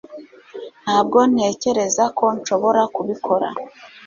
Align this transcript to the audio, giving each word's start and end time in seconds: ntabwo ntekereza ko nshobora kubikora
ntabwo 0.83 1.17
ntekereza 1.31 2.03
ko 2.17 2.25
nshobora 2.37 2.81
kubikora 2.95 3.47